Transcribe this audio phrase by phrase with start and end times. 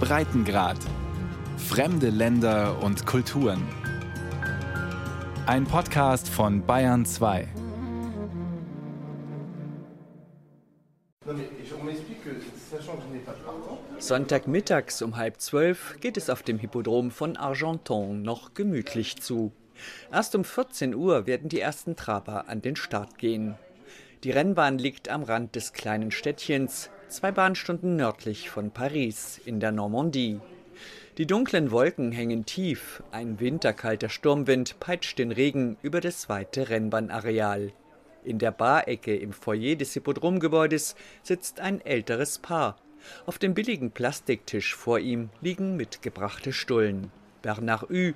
[0.00, 0.78] Breitengrad.
[1.56, 3.62] Fremde Länder und Kulturen.
[5.46, 7.48] Ein Podcast von Bayern 2.
[13.98, 19.52] Sonntagmittags um halb zwölf geht es auf dem Hippodrom von Argenton noch gemütlich zu.
[20.12, 23.56] Erst um 14 Uhr werden die ersten Traber an den Start gehen.
[24.24, 29.72] Die Rennbahn liegt am Rand des kleinen Städtchens, zwei Bahnstunden nördlich von Paris in der
[29.72, 30.40] Normandie.
[31.16, 37.72] Die dunklen Wolken hängen tief, ein winterkalter Sturmwind peitscht den Regen über das weite Rennbahnareal.
[38.24, 42.76] In der Barecke im Foyer des Hippodromgebäudes sitzt ein älteres Paar.
[43.26, 47.10] Auf dem billigen Plastiktisch vor ihm liegen mitgebrachte Stullen.
[47.42, 48.12] Bernard Hü,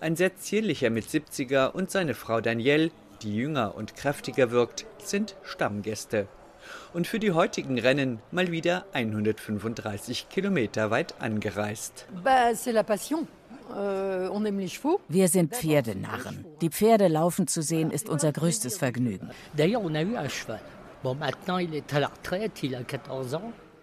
[0.00, 2.90] ein sehr zierlicher mit 70er und seine Frau Danielle,
[3.22, 6.28] die jünger und kräftiger wirkt, sind Stammgäste.
[6.92, 12.06] Und für die heutigen Rennen mal wieder 135 Kilometer weit angereist.
[13.74, 14.28] Euh,
[15.08, 16.44] Wir sind Pferdenarren.
[16.60, 19.30] Die Pferde laufen zu sehen ist unser größtes Vergnügen.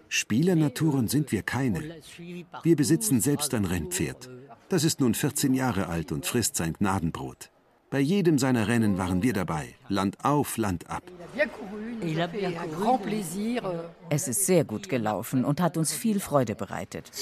[0.08, 1.96] Spielernaturen sind wir keine.
[2.62, 4.30] Wir besitzen selbst ein Rennpferd.
[4.68, 7.50] Das ist nun 14 Jahre alt und frisst sein Gnadenbrot.
[7.94, 11.04] Bei jedem seiner Rennen waren wir dabei, Land auf, Land ab.
[14.10, 17.12] Es ist sehr gut gelaufen und hat uns viel Freude bereitet.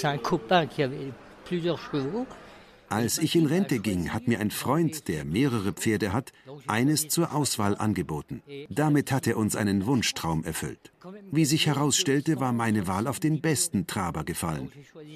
[2.89, 6.33] Als ich in Rente ging, hat mir ein Freund, der mehrere Pferde hat,
[6.67, 8.43] eines zur Auswahl angeboten.
[8.71, 10.93] Damit hat er uns einen Wunschtraum erfüllt.
[11.31, 14.71] Wie sich herausstellte, war meine Wahl auf den besten Traber gefallen.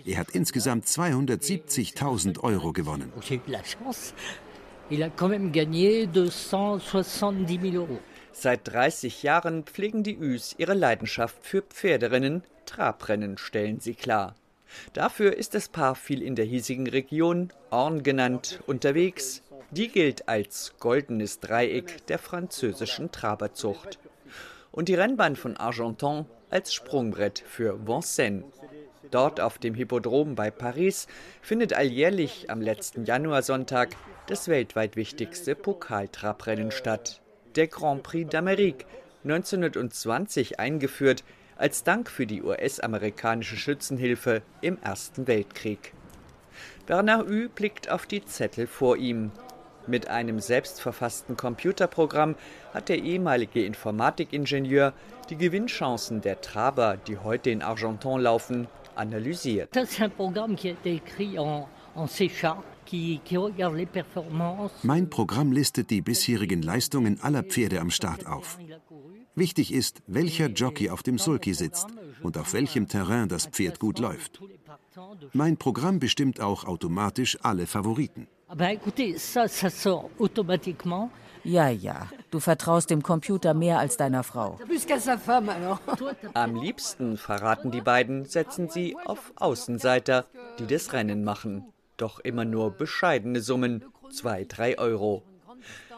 [0.04, 3.10] Er hat insgesamt 270.000 Euro gewonnen.
[8.30, 14.36] Seit 30 Jahren pflegen die Üs ihre Leidenschaft für Pferderennen, Trabrennen stellen sie klar.
[14.92, 19.42] Dafür ist das Paar viel in der hiesigen Region, Orn genannt, unterwegs.
[19.72, 23.98] Die gilt als goldenes Dreieck der französischen Traberzucht.
[24.70, 28.44] Und die Rennbahn von Argenton als Sprungbrett für Vincennes.
[29.10, 31.06] Dort auf dem Hippodrom bei Paris
[31.40, 33.90] findet alljährlich am letzten Januarsonntag
[34.26, 37.20] das weltweit wichtigste Pokaltrabrennen statt.
[37.54, 38.84] Der Grand Prix d'Amérique,
[39.24, 41.24] 1920 eingeführt,
[41.56, 45.94] als Dank für die US-amerikanische Schützenhilfe im Ersten Weltkrieg.
[46.86, 49.30] Bernard Hü blickt auf die Zettel vor ihm.
[49.86, 52.34] Mit einem selbstverfassten Computerprogramm
[52.74, 54.92] hat der ehemalige Informatikingenieur
[55.30, 59.74] die Gewinnchancen der Traber, die heute in Argenton laufen, analysiert.
[59.74, 62.30] Das ist ein Programm, qui a été écrit en, en C
[64.82, 68.58] mein Programm listet die bisherigen Leistungen aller Pferde am Start auf.
[69.34, 71.88] Wichtig ist, welcher Jockey auf dem Sulky sitzt
[72.22, 74.40] und auf welchem Terrain das Pferd gut läuft.
[75.32, 78.28] Mein Programm bestimmt auch automatisch alle Favoriten.
[81.42, 84.56] Ja, ja, du vertraust dem Computer mehr als deiner Frau.
[86.32, 90.26] Am liebsten, verraten die beiden, setzen sie auf Außenseiter,
[90.60, 91.64] die das Rennen machen.
[91.96, 95.24] Doch immer nur bescheidene Summen, zwei, drei Euro.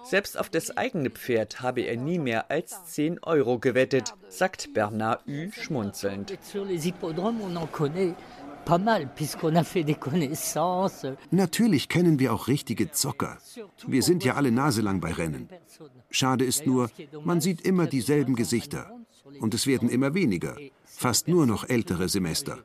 [0.05, 5.23] Selbst auf das eigene Pferd habe er nie mehr als 10 Euro gewettet, sagt Bernard
[5.27, 6.39] Hü schmunzelnd.
[11.31, 13.39] Natürlich kennen wir auch richtige Zocker.
[13.87, 15.49] Wir sind ja alle naselang bei Rennen.
[16.11, 16.91] Schade ist nur,
[17.25, 18.91] man sieht immer dieselben Gesichter.
[19.41, 22.59] Und es werden immer weniger, fast nur noch ältere Semester.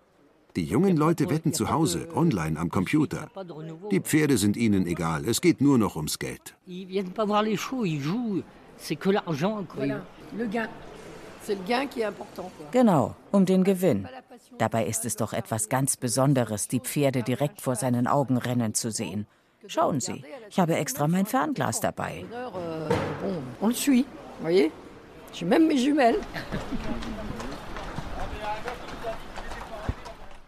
[0.58, 3.30] Die jungen Leute wetten zu Hause, online am Computer.
[3.90, 6.56] Die Pferde sind ihnen egal, es geht nur noch ums Geld.
[12.72, 14.08] Genau, um den Gewinn.
[14.58, 18.92] Dabei ist es doch etwas ganz Besonderes, die Pferde direkt vor seinen Augen rennen zu
[18.92, 19.28] sehen.
[19.68, 22.26] Schauen Sie, ich habe extra mein Fernglas dabei.
[23.62, 24.06] On le suit,
[24.42, 24.72] voyez?
[25.34, 26.22] J'ai même mes jumelles.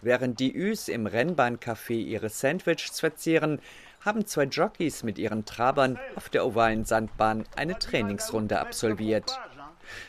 [0.02, 3.60] Während die Üs im Rennbahncafé ihre Sandwiches verzehren,
[4.02, 9.40] haben zwei Jockeys mit ihren Trabern auf der ovalen Sandbahn eine Trainingsrunde absolviert.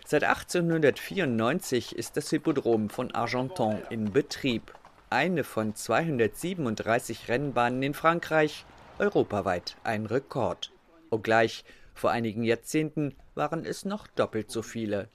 [0.05, 4.73] Seit 1894 ist das Hippodrom von Argenton in Betrieb.
[5.11, 8.65] Eine von 237 Rennbahnen in Frankreich,
[8.99, 10.73] europaweit ein Rekord.
[11.11, 11.65] Obgleich
[11.95, 15.09] vor einigen Jahrzehnten waren es noch doppelt so viele.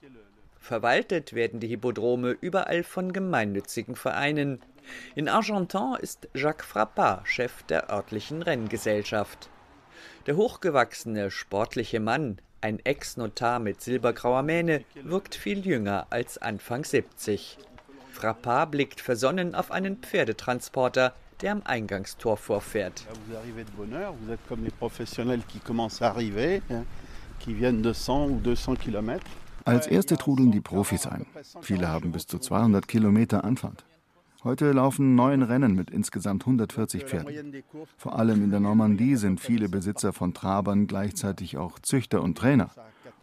[0.58, 4.60] Verwaltet werden die Hippodrome überall von gemeinnützigen Vereinen,
[5.14, 9.48] in Argenton ist Jacques Frappat Chef der örtlichen Renngesellschaft.
[10.26, 17.58] Der hochgewachsene, sportliche Mann, ein Ex-Notar mit silbergrauer Mähne, wirkt viel jünger als Anfang 70.
[18.10, 23.04] Frappard blickt versonnen auf einen Pferdetransporter, der am Eingangstor vorfährt.
[29.64, 31.26] Als erste trudeln die Profis ein.
[31.62, 33.84] Viele haben bis zu 200 Kilometer Anfahrt.
[34.44, 37.62] Heute laufen neun Rennen mit insgesamt 140 Pferden.
[37.96, 42.70] Vor allem in der Normandie sind viele Besitzer von Trabern gleichzeitig auch Züchter und Trainer.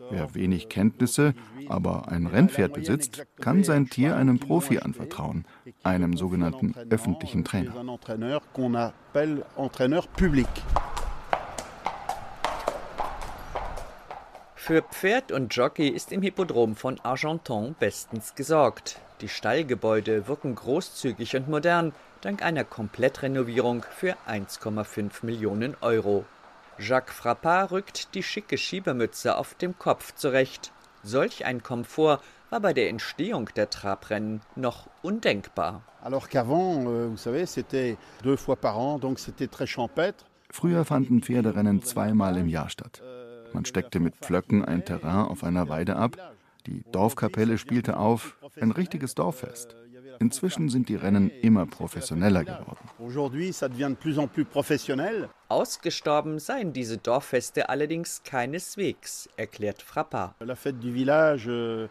[0.10, 1.33] Wer wenig Kenntnisse,
[1.68, 5.45] aber ein Rennpferd besitzt, kann sein Tier einem Profi anvertrauen,
[5.83, 7.74] einem sogenannten öffentlichen Trainer.
[14.69, 19.00] Für Pferd und Jockey ist im Hippodrom von Argenton bestens gesorgt.
[19.19, 26.24] Die Stallgebäude wirken großzügig und modern, dank einer Komplettrenovierung für 1,5 Millionen Euro.
[26.77, 30.71] Jacques Frappard rückt die schicke Schiebermütze auf dem Kopf zurecht.
[31.01, 32.19] Solch ein Komfort
[32.51, 35.81] war bei der Entstehung der Trabrennen noch undenkbar.
[36.04, 36.07] Euh,
[40.51, 43.01] Früher fanden Pferderennen zweimal im Jahr statt.
[43.54, 46.18] Man steckte mit Pflöcken ein Terrain auf einer Weide ab,
[46.66, 49.75] die Dorfkapelle spielte auf, ein richtiges Dorffest.
[50.19, 52.90] Inzwischen sind die Rennen immer professioneller geworden.
[55.48, 60.36] Ausgestorben seien diese Dorffeste allerdings keineswegs, erklärt Frappard.
[60.42, 61.88] Euh,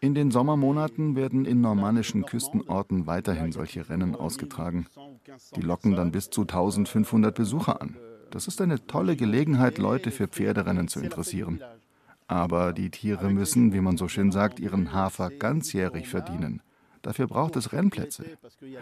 [0.00, 4.86] in den Sommermonaten werden in normannischen Küstenorten weiterhin solche Rennen ausgetragen.
[5.54, 7.96] Die locken dann bis zu 1500 Besucher an.
[8.32, 11.62] Das ist eine tolle Gelegenheit, Leute für Pferderennen zu interessieren.
[12.28, 16.62] Aber die Tiere müssen, wie man so schön sagt, ihren Hafer ganzjährig verdienen.
[17.02, 18.24] Dafür braucht es Rennplätze.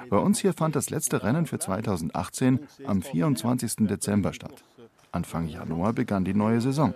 [0.09, 3.89] Bei uns hier fand das letzte Rennen für 2018 am 24.
[3.89, 4.63] Dezember statt.
[5.11, 6.95] Anfang Januar begann die neue Saison.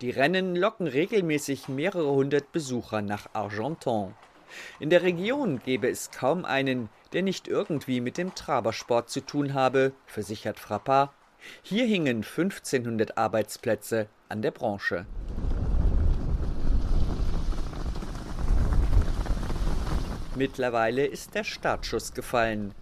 [0.00, 4.12] Die Rennen locken regelmäßig mehrere hundert Besucher nach Argenton.
[4.80, 9.54] In der Region gäbe es kaum einen, der nicht irgendwie mit dem Trabersport zu tun
[9.54, 11.10] habe, versichert Frappard.
[11.62, 15.06] Hier hingen 1500 Arbeitsplätze an der Branche.
[20.36, 22.72] Mittlerweile ist der Startschuss gefallen.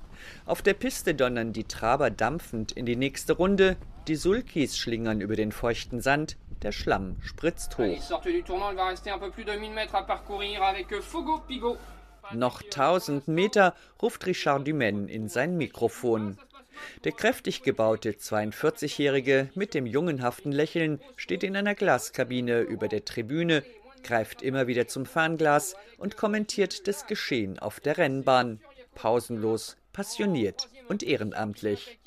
[0.45, 3.77] Auf der Piste donnern die Traber dampfend in die nächste Runde,
[4.09, 6.37] die Sulkis schlingern über den feuchten Sand,
[6.67, 7.97] der Schlamm spritzt hoch.
[12.33, 16.39] Noch 1000 Meter ruft Richard Dumaine in sein Mikrofon.
[17.05, 23.63] Der kräftig gebaute 42-Jährige mit dem jungenhaften Lächeln steht in einer Glaskabine über der Tribüne,
[24.03, 28.61] greift immer wieder zum Fernglas und kommentiert das Geschehen auf der Rennbahn.
[28.97, 32.01] Pausenlos, passioniert und ehrenamtlich.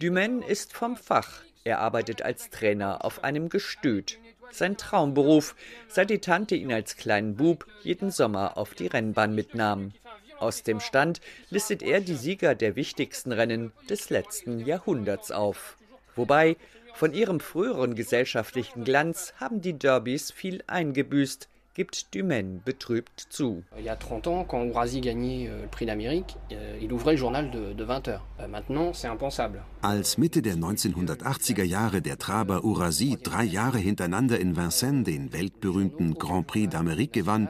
[0.00, 1.40] Dumaine ist vom Fach.
[1.66, 4.20] Er arbeitet als Trainer auf einem Gestüt.
[4.52, 5.56] Sein Traumberuf,
[5.88, 9.92] seit die Tante ihn als kleinen Bub jeden Sommer auf die Rennbahn mitnahm.
[10.38, 11.20] Aus dem Stand
[11.50, 15.76] listet er die Sieger der wichtigsten Rennen des letzten Jahrhunderts auf.
[16.14, 16.56] Wobei,
[16.94, 23.62] von ihrem früheren gesellschaftlichen Glanz haben die Derbys viel eingebüßt, gibt Dumaine betrübt zu.
[23.78, 27.12] Il y a 30 ans, quand Ourasi gagnait euh, le prix d'Amérique, euh, il ouvrait
[27.12, 28.26] le journal de, de 20 heures.
[28.40, 29.62] Euh, maintenant, c'est impensable.
[29.82, 36.14] Als Mitte der 1980er Jahre der Traber Ourasi drei Jahre hintereinander in Vincennes den weltberühmten
[36.14, 37.48] Grand Prix d'Amérique gewann,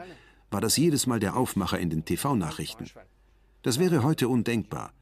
[0.50, 2.86] war das jedes Mal der Aufmacher in den TV-Nachrichten.
[3.62, 4.92] Das wäre heute undenkbar.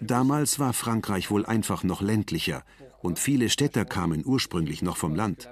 [0.00, 2.64] Damals war Frankreich wohl einfach noch ländlicher
[3.00, 5.48] und viele Städter kamen ursprünglich noch vom Land.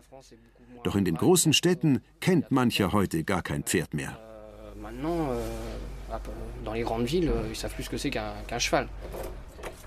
[0.82, 4.18] Doch in den großen Städten kennt mancher heute gar kein Pferd mehr.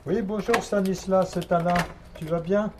[0.05, 1.83] Oui, bonjour Stanislas, c'est Alain.
[2.19, 2.71] Tu vas bien?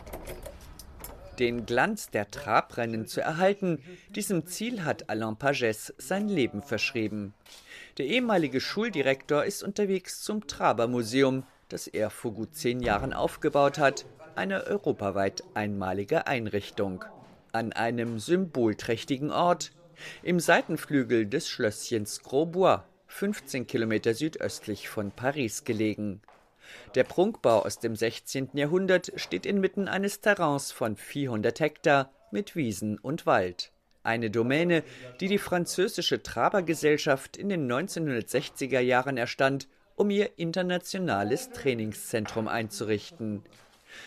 [1.38, 7.34] Den Glanz der Trabrennen zu erhalten, diesem Ziel hat Alain Pagès sein Leben verschrieben.
[7.98, 14.06] Der ehemalige Schuldirektor ist unterwegs zum Trabermuseum, das er vor gut zehn Jahren aufgebaut hat,
[14.34, 17.04] eine europaweit einmalige Einrichtung.
[17.56, 19.72] An einem symbolträchtigen Ort,
[20.22, 26.20] im Seitenflügel des Schlösschens Grosbois, 15 Kilometer südöstlich von Paris gelegen.
[26.94, 28.50] Der Prunkbau aus dem 16.
[28.52, 33.72] Jahrhundert steht inmitten eines Terrains von 400 Hektar mit Wiesen und Wald.
[34.02, 34.82] Eine Domäne,
[35.20, 43.44] die die französische Trabergesellschaft in den 1960er Jahren erstand, um ihr internationales Trainingszentrum einzurichten.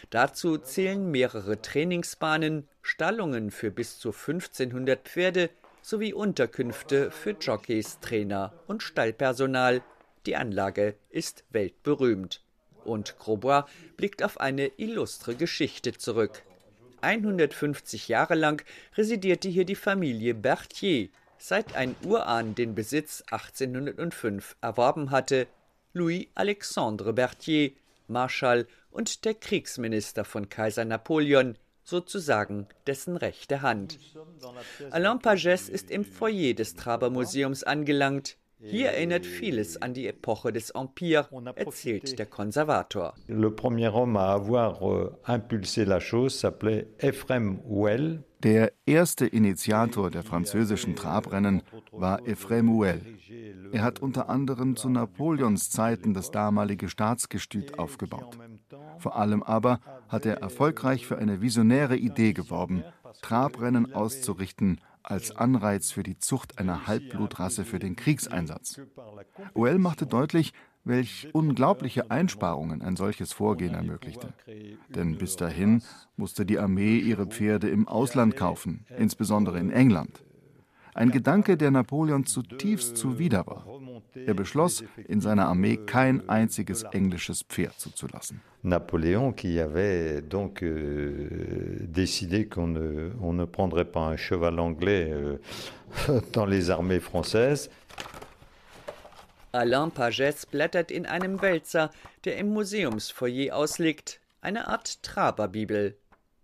[0.10, 5.50] Dazu zählen mehrere Trainingsbahnen, Stallungen für bis zu 1500 Pferde
[5.82, 9.82] sowie Unterkünfte für Jockeys, Trainer und Stallpersonal.
[10.26, 12.42] Die Anlage ist weltberühmt
[12.84, 13.66] und Grosbois
[13.98, 16.44] blickt auf eine illustre Geschichte zurück.
[17.02, 18.64] 150 Jahre lang
[18.98, 25.48] residierte hier die Familie Berthier, seit ein Urahn den Besitz 1805 erworben hatte,
[25.94, 27.72] Louis-Alexandre Berthier,
[28.10, 34.00] Marschall und der Kriegsminister von Kaiser Napoleon, sozusagen dessen rechte Hand.
[34.92, 38.38] Alain Pagès ist im Foyer des Traber Museums angelangt.
[38.62, 43.14] Hier erinnert vieles an die Epoche des Empire, erzählt der Konservator.
[47.70, 48.18] Euh.
[48.44, 51.62] Der erste Initiator der französischen Trabrennen
[51.92, 53.02] war Ephraim Houel.
[53.72, 58.38] Er hat unter anderem zu Napoleons Zeiten das damalige Staatsgestüt aufgebaut.
[58.98, 62.84] Vor allem aber hat er erfolgreich für eine visionäre Idee geworben,
[63.22, 68.80] Trabrennen auszurichten als Anreiz für die Zucht einer Halbblutrasse für den Kriegseinsatz.
[69.56, 74.34] Houel machte deutlich, welch unglaubliche Einsparungen ein solches Vorgehen ermöglichte.
[74.90, 75.84] Denn bis dahin
[76.16, 80.24] musste die Armee ihre Pferde im Ausland kaufen, insbesondere in England.
[81.00, 83.66] Ein Gedanke, der Napoleon zutiefst zuwider war.
[84.26, 88.42] Er beschloss, in seiner Armee kein einziges englisches Pferd zuzulassen.
[88.64, 95.10] Napoléon qui avait donc euh, décidé qu'on ne, on ne prendrait pas un cheval anglais
[95.10, 95.40] euh,
[96.34, 97.70] dans les armées françaises.
[99.54, 101.92] Alain Pagès blättert in einem Wälzer,
[102.26, 105.96] der im Museumsfoyer ausliegt, eine Art Traberbibel.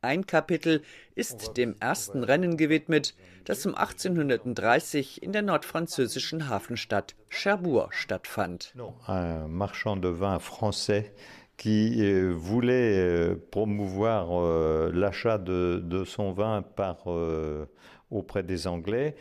[0.06, 0.84] Ein Kapitel
[1.16, 8.76] ist dem ersten Rennen gewidmet, das um 1830 in der nordfranzösischen Hafenstadt Cherbourg stattfand.
[9.08, 11.12] Un marchand de vin français
[11.58, 17.08] qui euh, voulait euh, promouvoir euh, l'achat de, de, son vin par,
[18.12, 19.16] auprès des Anglais.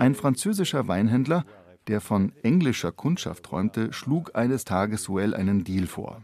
[0.00, 1.44] Ein französischer Weinhändler,
[1.86, 6.22] der von englischer Kundschaft träumte, schlug eines Tages Well einen Deal vor.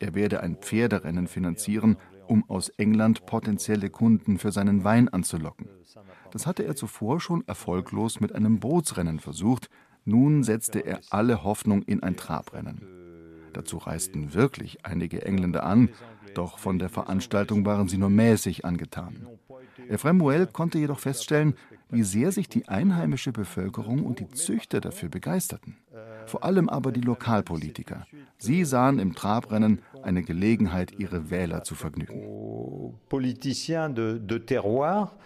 [0.00, 1.96] Er werde ein Pferderennen finanzieren,
[2.26, 5.68] um aus England potenzielle Kunden für seinen Wein anzulocken.
[6.30, 9.70] Das hatte er zuvor schon erfolglos mit einem Bootsrennen versucht,
[10.04, 12.82] nun setzte er alle Hoffnung in ein Trabrennen.
[13.52, 15.90] Dazu reisten wirklich einige Engländer an,
[16.34, 19.26] doch von der Veranstaltung waren sie nur mäßig angetan.
[19.88, 20.20] Ephraim
[20.52, 21.54] konnte jedoch feststellen,
[21.90, 25.76] wie sehr sich die einheimische Bevölkerung und die Züchter dafür begeisterten.
[26.26, 28.06] Vor allem aber die Lokalpolitiker.
[28.38, 32.98] Sie sahen im Trabrennen eine Gelegenheit, ihre Wähler zu vergnügen.
[33.08, 35.16] Politiciens de, de terroir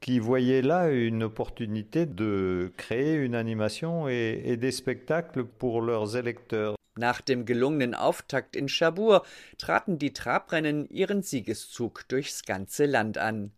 [0.00, 6.16] qui voyaient là une opportunité de créer une animation et, et des spectacles pour leurs
[6.16, 6.76] électeurs.
[6.98, 9.26] Nach dem gelungenen Auftakt in Cherbourg
[9.58, 13.52] traten die Trabrennen ihren Siegeszug durchs ganze Land an.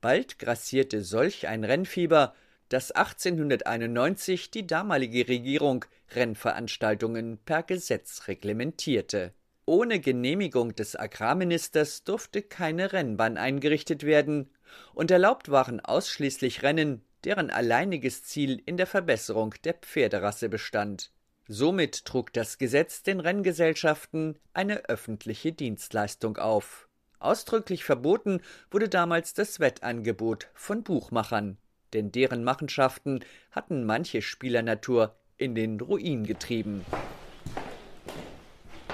[0.00, 2.34] Bald grassierte solch ein Rennfieber,
[2.68, 9.32] dass 1891 die damalige Regierung Rennveranstaltungen per Gesetz reglementierte.
[9.66, 14.50] Ohne Genehmigung des Agrarministers durfte keine Rennbahn eingerichtet werden,
[14.94, 21.12] und erlaubt waren ausschließlich Rennen, deren alleiniges Ziel in der Verbesserung der Pferderasse bestand.
[21.46, 26.88] Somit trug das Gesetz den Renngesellschaften eine öffentliche Dienstleistung auf.
[27.18, 28.40] Ausdrücklich verboten
[28.70, 31.58] wurde damals das Wettangebot von Buchmachern,
[31.92, 36.84] denn deren Machenschaften hatten manche Spielernatur in den Ruin getrieben.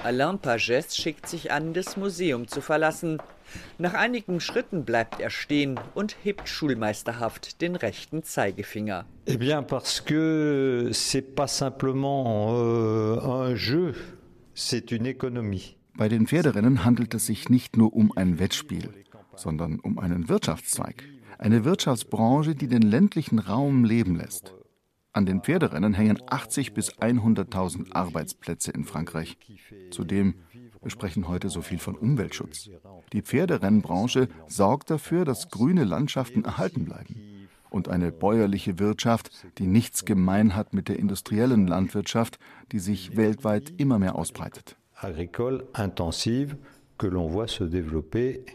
[0.03, 3.17] Alain Pagès schickt sich an, das Museum zu verlassen.
[3.77, 9.05] Nach einigen Schritten bleibt er stehen und hebt schulmeisterhaft den rechten Zeigefinger.
[9.25, 13.93] Eh bien, parce que c'est pas simplement euh, un jeu,
[14.53, 15.75] c'est une économie.
[15.97, 18.89] Bei den Pferderennen handelt es sich nicht nur um ein Wettspiel,
[19.35, 21.03] sondern um einen Wirtschaftszweig.
[21.39, 24.53] Eine Wirtschaftsbranche, die den ländlichen Raum leben lässt.
[25.13, 29.37] An den Pferderennen hängen 80 bis 100.000 Arbeitsplätze in Frankreich.
[29.89, 30.35] Zudem
[30.81, 32.69] wir sprechen heute so viel von Umweltschutz.
[33.13, 37.49] Die Pferderennbranche sorgt dafür, dass grüne Landschaften erhalten bleiben.
[37.69, 42.39] Und eine bäuerliche Wirtschaft, die nichts gemein hat mit der industriellen Landwirtschaft,
[42.71, 44.77] die sich weltweit immer mehr ausbreitet.
[44.95, 46.57] Agricole intensive
[46.97, 48.45] que l'on voit se développer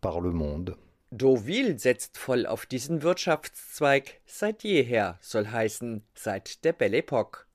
[0.00, 0.76] par le monde.
[1.12, 7.46] Deauville setzt voll auf diesen Wirtschaftszweig seit jeher, soll heißen, seit der Belle Époque.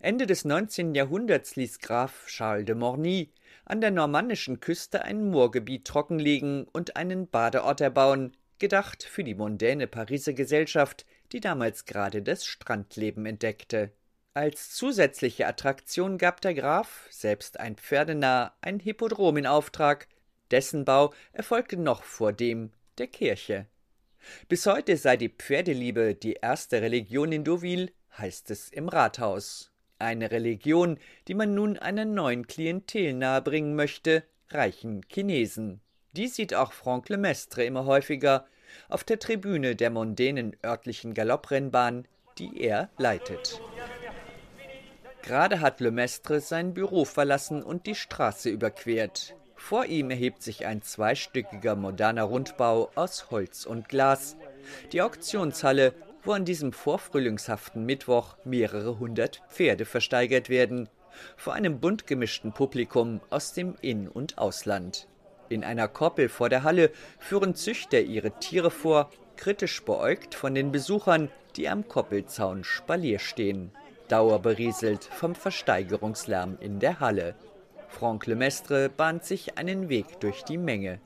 [0.00, 0.96] Ende des 19.
[0.96, 3.32] Jahrhunderts ließ Graf Charles de Morny
[3.64, 9.86] an der normannischen Küste ein Moorgebiet trockenlegen und einen Badeort erbauen, gedacht für die mondäne
[9.86, 13.92] Pariser Gesellschaft, die damals gerade das Strandleben entdeckte.
[14.34, 20.08] Als zusätzliche Attraktion gab der Graf, selbst ein Pferdenah, ein Hippodrom in Auftrag.
[20.50, 23.66] Dessen Bau erfolgte noch vor dem der Kirche.
[24.48, 29.70] Bis heute sei die Pferdeliebe die erste Religion in Deauville, heißt es im Rathaus.
[29.98, 35.80] Eine Religion, die man nun einer neuen Klientel nahebringen möchte, reichen Chinesen.
[36.12, 38.46] Die sieht auch Franck Lemestre immer häufiger
[38.88, 42.06] auf der Tribüne der mondänen örtlichen Galopprennbahn,
[42.38, 43.60] die er leitet.
[45.22, 49.34] Gerade hat Lemestre sein Büro verlassen und die Straße überquert.
[49.58, 54.36] Vor ihm erhebt sich ein zweistöckiger moderner Rundbau aus Holz und Glas.
[54.92, 60.88] Die Auktionshalle, wo an diesem vorfrühlingshaften Mittwoch mehrere hundert Pferde versteigert werden,
[61.36, 65.08] vor einem bunt gemischten Publikum aus dem In- und Ausland.
[65.48, 70.72] In einer Koppel vor der Halle führen Züchter ihre Tiere vor, kritisch beäugt von den
[70.72, 73.72] Besuchern, die am Koppelzaun Spalier stehen.
[74.06, 77.34] Dauerberieselt vom Versteigerungslärm in der Halle.
[77.88, 81.00] Franck Lemestre bahnt sich einen Weg durch die Menge.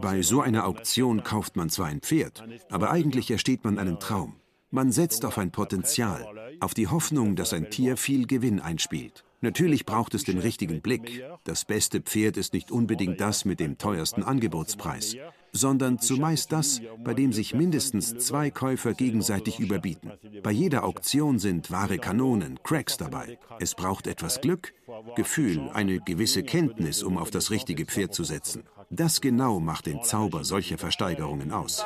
[0.00, 4.36] Bei so einer Auktion kauft man zwar ein Pferd, aber eigentlich ersteht man einen Traum.
[4.70, 6.26] Man setzt auf ein Potenzial,
[6.60, 9.24] auf die Hoffnung, dass ein Tier viel Gewinn einspielt.
[9.40, 11.24] Natürlich braucht es den richtigen Blick.
[11.44, 15.16] Das beste Pferd ist nicht unbedingt das mit dem teuersten Angebotspreis,
[15.52, 20.12] sondern zumeist das, bei dem sich mindestens zwei Käufer gegenseitig überbieten.
[20.42, 23.38] Bei jeder Auktion sind wahre Kanonen, Cracks dabei.
[23.58, 24.72] Es braucht etwas Glück,
[25.16, 28.64] Gefühl, eine gewisse Kenntnis, um auf das richtige Pferd zu setzen.
[28.90, 31.84] Das genau macht den Zauber solcher Versteigerungen aus.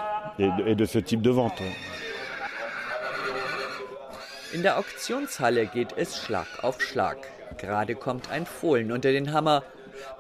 [4.53, 7.19] In der Auktionshalle geht es Schlag auf Schlag.
[7.59, 9.65] Gerade kommt ein Fohlen unter den Hammer.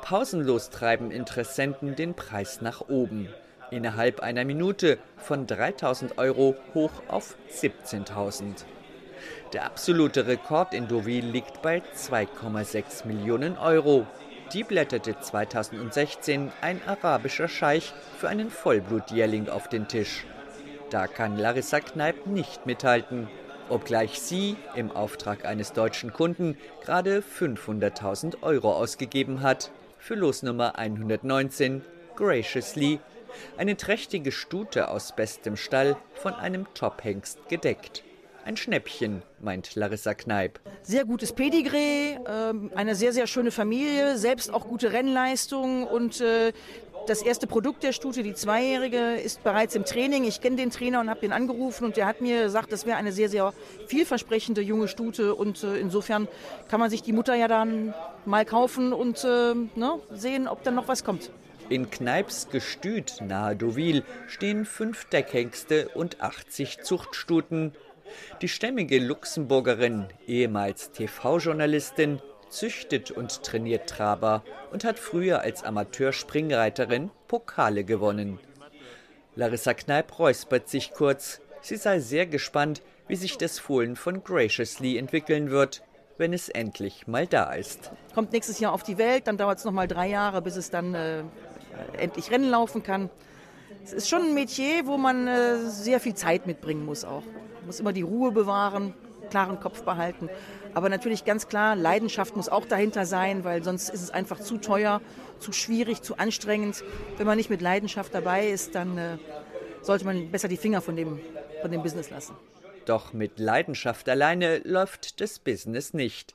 [0.02, 3.28] Pausenlos treiben Interessenten den Preis nach oben.
[3.70, 8.64] Innerhalb einer Minute von 3000 Euro hoch auf 17.000.
[9.52, 14.06] Der absolute Rekord in Deauville liegt bei 2,6 Millionen Euro.
[14.52, 20.26] Die blätterte 2016 ein arabischer Scheich für einen Vollblutjährling auf den Tisch.
[20.90, 23.28] Da kann Larissa Kneip nicht mithalten
[23.68, 31.82] obgleich sie im Auftrag eines deutschen Kunden gerade 500.000 Euro ausgegeben hat für Losnummer 119
[32.16, 33.00] Graciously,
[33.56, 38.04] eine trächtige Stute aus bestem Stall von einem Tophengst gedeckt.
[38.44, 40.60] Ein Schnäppchen, meint Larissa Kneip.
[40.82, 46.52] Sehr gutes Pedigree, ähm, eine sehr, sehr schöne Familie, selbst auch gute Rennleistungen und äh,
[47.06, 50.24] das erste Produkt der Stute, die Zweijährige, ist bereits im Training.
[50.24, 52.96] Ich kenne den Trainer und habe den angerufen und der hat mir gesagt, das wäre
[52.96, 53.52] eine sehr, sehr
[53.86, 56.28] vielversprechende junge Stute und äh, insofern
[56.68, 60.74] kann man sich die Mutter ja dann mal kaufen und äh, ne, sehen, ob dann
[60.74, 61.30] noch was kommt.
[61.68, 67.72] In Kneips Gestüt nahe Deauville stehen fünf Deckhengste und 80 Zuchtstuten.
[68.42, 72.20] Die stämmige Luxemburgerin, ehemals TV-Journalistin,
[72.54, 78.38] züchtet und trainiert Traber und hat früher als Amateur-Springreiterin Pokale gewonnen.
[79.36, 81.40] Larissa Kneip räuspert sich kurz.
[81.60, 85.82] Sie sei sehr gespannt, wie sich das Fohlen von Graciously entwickeln wird,
[86.16, 87.90] wenn es endlich mal da ist.
[88.14, 90.70] Kommt nächstes Jahr auf die Welt, dann dauert es noch mal drei Jahre, bis es
[90.70, 91.24] dann äh,
[91.98, 93.10] endlich Rennen laufen kann.
[93.82, 97.24] Es ist schon ein Metier, wo man äh, sehr viel Zeit mitbringen muss auch.
[97.56, 98.94] Man muss immer die Ruhe bewahren,
[99.30, 100.30] klaren Kopf behalten.
[100.74, 104.58] Aber natürlich ganz klar, Leidenschaft muss auch dahinter sein, weil sonst ist es einfach zu
[104.58, 105.00] teuer,
[105.38, 106.82] zu schwierig, zu anstrengend.
[107.16, 109.18] Wenn man nicht mit Leidenschaft dabei ist, dann äh,
[109.82, 111.20] sollte man besser die Finger von dem,
[111.62, 112.34] von dem Business lassen.
[112.86, 116.34] Doch mit Leidenschaft alleine läuft das Business nicht.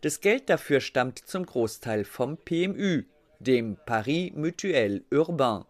[0.00, 3.02] Das Geld dafür stammt zum Großteil vom PMU,
[3.40, 5.64] dem Paris Mutuel Urbain.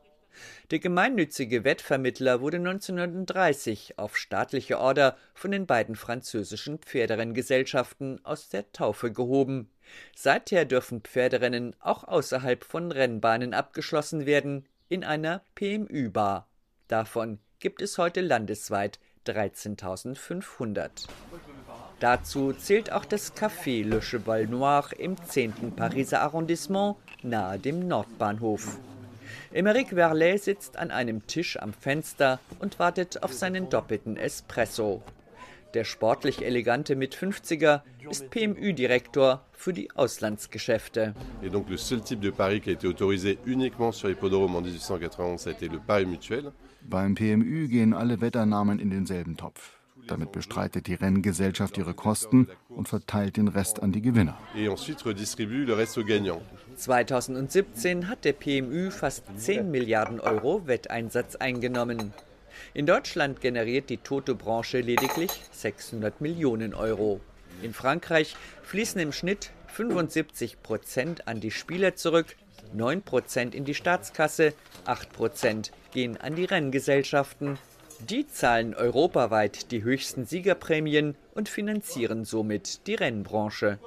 [0.70, 8.70] Der gemeinnützige Wettvermittler wurde 1930 auf staatliche Order von den beiden französischen Pferderenngesellschaften aus der
[8.72, 9.70] Taufe gehoben.
[10.14, 16.49] Seither dürfen Pferderennen auch außerhalb von Rennbahnen abgeschlossen werden, in einer PMU-Bar.
[16.88, 21.09] Davon gibt es heute landesweit 13.500.
[21.99, 25.75] Dazu zählt auch das Café Le Cheval Noir im 10.
[25.75, 28.79] Pariser Arrondissement nahe dem Nordbahnhof.
[29.53, 35.03] Emeric Verlet sitzt an einem Tisch am Fenster und wartet auf seinen doppelten Espresso.
[35.75, 41.14] Der sportlich elegante Mit-50er ist PMU-Direktor für die Auslandsgeschäfte.
[41.42, 44.62] Et donc le seul type de pari qui a été autorisé uniquement sur l'hippodrome en
[44.62, 46.53] 1891, ça a été le pari mutuel.
[46.83, 49.76] Beim PMU gehen alle Wetternamen in denselben Topf.
[50.07, 54.38] Damit bestreitet die Renngesellschaft ihre Kosten und verteilt den Rest an die Gewinner.
[54.55, 56.42] Et ensuite redistribue le reste aux gagnants.
[56.77, 62.12] 2017 hat der PMU fast 10 Milliarden Euro Wetteinsatz eingenommen.
[62.75, 67.21] In Deutschland generiert die Toto-Branche lediglich 600 Millionen Euro.
[67.62, 72.37] In Frankreich fließen im Schnitt 75 Prozent an die Spieler zurück,
[72.73, 74.53] 9 Prozent in die Staatskasse,
[74.85, 77.59] 8 Prozent gehen an die Renngesellschaften.
[78.01, 83.79] Die zahlen europaweit die höchsten Siegerprämien und finanzieren somit die Rennbranche.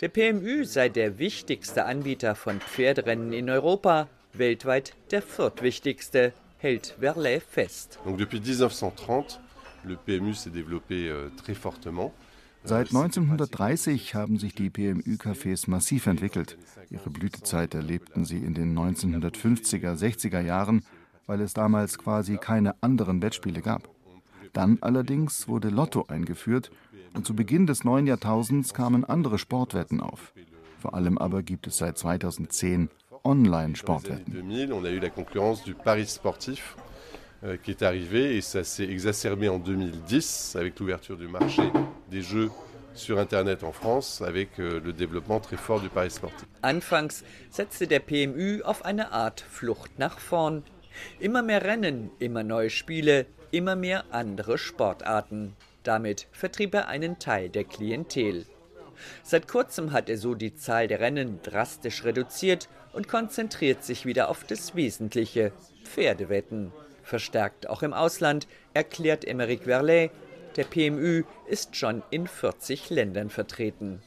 [0.00, 7.42] Der PMU sei der wichtigste Anbieter von Pferderennen in Europa, weltweit der viertwichtigste, hält Verlet
[7.42, 7.98] fest.
[8.04, 9.38] Donc depuis 1930,
[9.84, 12.12] le PMU s'est développé euh, très fortement.
[12.66, 16.56] Seit 1930 haben sich die PMU-Cafés massiv entwickelt.
[16.88, 20.82] Ihre Blütezeit erlebten sie in den 1950er, 60er Jahren,
[21.26, 23.88] weil es damals quasi keine anderen Wettspiele gab.
[24.52, 26.70] Dann allerdings wurde Lotto eingeführt
[27.14, 30.32] und zu Beginn des neuen Jahrtausends kamen andere Sportwetten auf.
[30.78, 32.90] Vor allem aber gibt es seit 2010
[33.24, 34.32] Online-Sportwetten.
[34.32, 36.76] 2000, on a eu la concurrence du Paris sportif
[37.42, 41.62] euh, qui est arrivé et ça s'est exacerbé en 2010 avec l'ouverture du marché
[42.10, 42.50] des jeux
[42.94, 46.46] sur Internet en France avec euh, le développement très fort du Paris sportif.
[46.62, 50.62] Anfangs setzte der PMU auf eine Art Flucht nach vorn.
[51.18, 55.54] Immer mehr Rennen, immer neue Spiele, immer mehr andere Sportarten.
[55.82, 58.46] Damit vertrieb er einen Teil der Klientel.
[59.22, 64.28] Seit kurzem hat er so die Zahl der Rennen drastisch reduziert und konzentriert sich wieder
[64.28, 65.52] auf das Wesentliche,
[65.84, 66.72] Pferdewetten.
[67.02, 70.10] Verstärkt auch im Ausland, erklärt Emeric Verlet,
[70.56, 74.00] der PMU ist schon in 40 Ländern vertreten.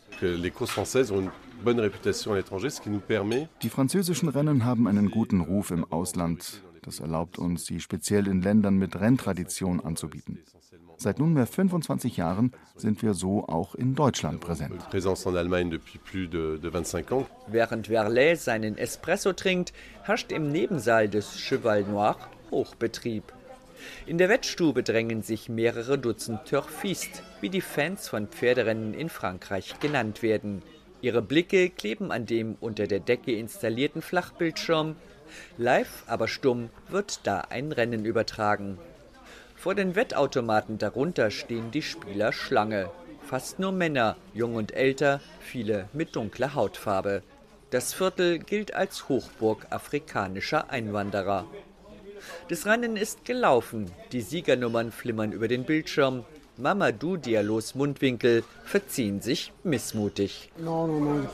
[3.62, 6.62] Die französischen Rennen haben einen guten Ruf im Ausland.
[6.82, 10.40] Das erlaubt uns, sie speziell in Ländern mit Renntradition anzubieten.
[10.98, 14.90] Seit nunmehr 25 Jahren sind wir so auch in Deutschland präsent.
[14.90, 17.28] présence en Allemagne depuis plus de, de 25 ans.
[17.48, 22.18] Während Verlet seinen Espresso trinkt, herrscht im Nebensaal des Cheval Noir
[22.50, 23.24] Hochbetrieb.
[24.06, 29.80] In der Wettstube drängen sich mehrere Dutzend Turfistes, wie die Fans von Pferderennen in Frankreich
[29.80, 30.64] genannt werden.
[31.02, 34.96] Ihre Blicke kleben an dem unter der Decke installierten Flachbildschirm.
[35.58, 38.78] Live, aber stumm, wird da ein Rennen übertragen.
[39.56, 42.90] Vor den Wettautomaten darunter stehen die Spieler Schlange.
[43.26, 47.24] Fast nur Männer, jung und älter, viele mit dunkler Hautfarbe.
[47.72, 51.46] Das Viertel gilt als Hochburg afrikanischer Einwanderer.
[52.50, 56.24] Das Rennen ist gelaufen, die Siegernummern flimmern über den Bildschirm.
[56.56, 60.52] Mamadou Diallos Mundwinkel verziehen sich missmutig.
[60.58, 61.28] Non, non, non,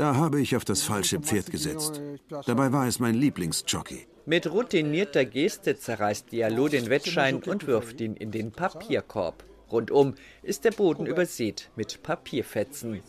[0.00, 2.00] Da habe ich auf das falsche Pferd gesetzt.
[2.46, 4.06] Dabei war es mein Lieblingsjockey.
[4.24, 9.44] Mit routinierter Geste zerreißt Diallo den Wettschein und wirft ihn in den Papierkorb.
[9.70, 13.02] Rundum ist der Boden übersät mit Papierfetzen.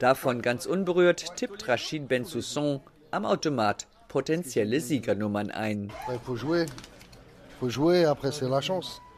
[0.00, 5.90] Davon ganz unberührt tippt Rachid Bensousson am Automat potenzielle Siegernummern ein.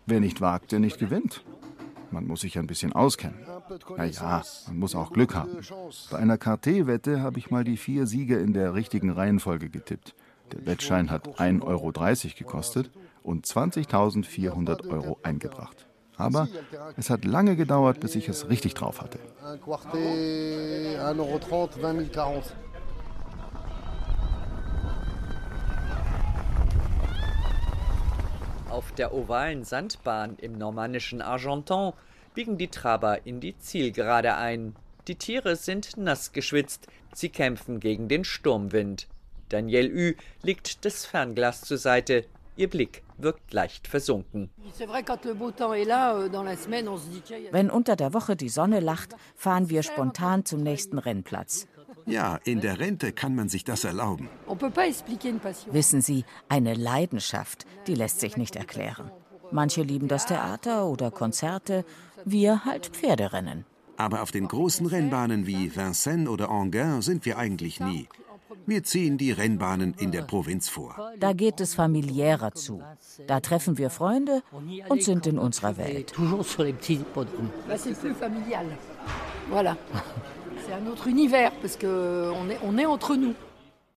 [0.06, 1.42] Wer nicht wagt, der nicht gewinnt.
[2.10, 3.38] Man muss sich ein bisschen auskennen.
[3.96, 5.58] Na ja, man muss auch Glück haben.
[6.10, 10.14] Bei einer KT-Wette habe ich mal die vier Sieger in der richtigen Reihenfolge getippt.
[10.52, 11.92] Der Wettschein hat 1,30 Euro
[12.36, 12.90] gekostet
[13.22, 15.86] und 20.400 Euro eingebracht.
[16.16, 16.48] Aber
[16.96, 19.18] es hat lange gedauert, bis ich es richtig drauf hatte.
[28.70, 31.92] Auf der ovalen Sandbahn im normannischen Argenton
[32.34, 34.76] biegen die Traber in die Zielgerade ein.
[35.08, 39.08] Die Tiere sind nass geschwitzt, sie kämpfen gegen den Sturmwind.
[39.48, 44.50] Danielle Ü legt das Fernglas zur Seite, ihr Blick wirkt leicht versunken.
[47.50, 51.66] Wenn unter der Woche die Sonne lacht, fahren wir spontan zum nächsten Rennplatz.
[52.10, 54.28] Ja, in der Rente kann man sich das erlauben.
[55.70, 59.10] Wissen Sie, eine Leidenschaft, die lässt sich nicht erklären.
[59.52, 61.84] Manche lieben das Theater oder Konzerte,
[62.24, 63.64] wir halt Pferderennen.
[63.96, 68.08] Aber auf den großen Rennbahnen wie Vincennes oder Enghien sind wir eigentlich nie.
[68.66, 71.12] Wir ziehen die Rennbahnen in der Provinz vor.
[71.18, 72.82] Da geht es familiärer zu.
[73.26, 74.42] Da treffen wir Freunde
[74.88, 76.12] und sind in unserer Welt.
[76.12, 78.66] C'est plus familial.
[79.50, 79.76] Voilà.
[80.70, 83.34] C'est un autre univers parce qu'on est, on est entre nous.